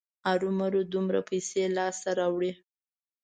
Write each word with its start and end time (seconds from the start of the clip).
ارومرو 0.31 0.81
دومره 0.93 1.19
پیسې 1.29 1.61
لاسته 1.77 2.09
راوړي. 2.19 2.51